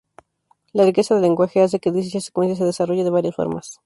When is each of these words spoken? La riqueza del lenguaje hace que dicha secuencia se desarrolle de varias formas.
La 0.73 0.83
riqueza 0.83 1.13
del 1.13 1.21
lenguaje 1.21 1.61
hace 1.61 1.79
que 1.79 1.91
dicha 1.91 2.19
secuencia 2.19 2.55
se 2.55 2.65
desarrolle 2.65 3.03
de 3.03 3.11
varias 3.11 3.35
formas. 3.35 3.79